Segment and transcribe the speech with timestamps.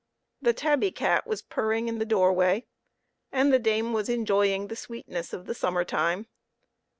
[0.41, 2.65] The tabby cat was purring in the door way,
[3.31, 6.25] and the dame was enjoying the sweetness of the summer time.